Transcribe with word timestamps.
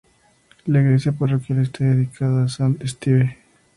La 0.65 0.81
iglesia 0.81 1.11
parroquial 1.11 1.59
está 1.61 1.83
dedicada 1.83 2.45
a 2.45 2.49
Sant 2.49 2.81
Esteve. 2.81 3.37